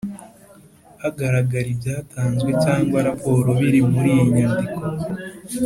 Hagaragare 1.03 1.67
ibyatanzwe 1.75 2.49
cyangwa 2.63 2.97
raporo 3.07 3.49
biri 3.59 3.79
muri 3.91 4.09
iyi 4.15 4.25
nyandiko 4.35 4.81